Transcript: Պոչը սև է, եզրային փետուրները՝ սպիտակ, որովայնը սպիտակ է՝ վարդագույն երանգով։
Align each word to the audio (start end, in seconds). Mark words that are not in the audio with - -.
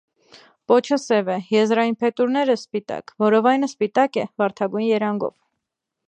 Պոչը 0.71 0.97
սև 1.01 1.27
է, 1.33 1.33
եզրային 1.55 1.97
փետուրները՝ 2.03 2.55
սպիտակ, 2.59 3.13
որովայնը 3.25 3.69
սպիտակ 3.73 4.17
է՝ 4.23 4.25
վարդագույն 4.43 4.89
երանգով։ 4.89 5.37